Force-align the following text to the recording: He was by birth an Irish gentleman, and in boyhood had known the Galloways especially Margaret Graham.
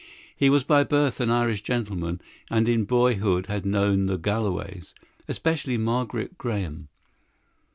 He 0.35 0.49
was 0.49 0.63
by 0.63 0.83
birth 0.83 1.19
an 1.19 1.29
Irish 1.29 1.61
gentleman, 1.61 2.21
and 2.49 2.67
in 2.67 2.85
boyhood 2.85 3.45
had 3.45 3.67
known 3.67 4.07
the 4.07 4.17
Galloways 4.17 4.95
especially 5.27 5.77
Margaret 5.77 6.39
Graham. 6.39 6.87